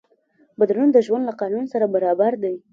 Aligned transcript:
بدلون 0.59 0.89
د 0.93 0.97
ژوند 1.05 1.23
له 1.27 1.33
قانون 1.41 1.65
سره 1.73 1.85
برابر 1.95 2.33
دی. 2.43 2.55